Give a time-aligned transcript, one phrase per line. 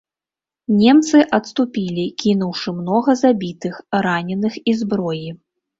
[0.79, 3.75] Немцы адступілі, кінуўшы многа забітых,
[4.09, 5.27] раненых і зброі.